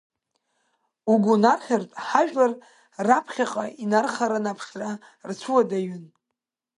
Угәы 1.11 1.33
унархьыртә, 1.35 1.95
ҳажәлар 2.05 2.51
раԥхьаҟа 3.07 3.65
инархараны 3.83 4.49
аԥшра 4.51 4.89
рцәыуадаҩын. 5.27 6.05